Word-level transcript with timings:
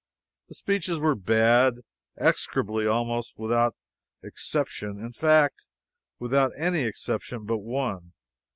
The 0.47 0.55
speeches 0.55 0.97
were 0.97 1.13
bad 1.13 1.75
execrable 2.17 2.89
almost 2.89 3.37
without 3.37 3.75
exception. 4.23 4.97
In 4.97 5.11
fact, 5.11 5.67
without 6.17 6.51
any 6.57 6.85
exception 6.85 7.45
but 7.45 7.59
one. 7.59 8.11